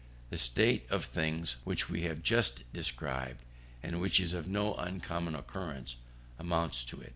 The 0.31 0.37
state 0.39 0.89
of 0.89 1.05
things 1.05 1.57
which 1.63 1.87
we 1.87 2.01
have 2.05 2.23
just 2.23 2.63
described, 2.73 3.41
and 3.83 4.01
which 4.01 4.19
is 4.19 4.33
of 4.33 4.47
no 4.47 4.73
uncommon 4.73 5.35
occurrence, 5.35 5.97
amounts 6.39 6.83
to 6.85 6.99
it. 7.01 7.09